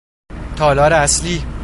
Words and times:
تالار 0.55 0.93
اصلی 0.93 1.43